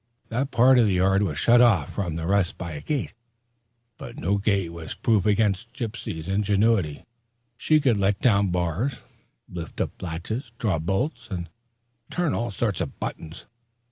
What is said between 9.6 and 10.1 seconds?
up